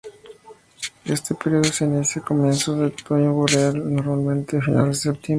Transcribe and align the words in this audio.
Este 1.05 1.35
período 1.35 1.65
se 1.71 1.85
inicia 1.85 2.23
a 2.23 2.25
comienzos 2.25 2.75
del 2.75 2.87
otoño 2.87 3.33
boreal, 3.33 3.93
normalmente 3.93 4.57
a 4.57 4.61
finales 4.63 4.97
de 5.03 5.11
septiembre. 5.11 5.29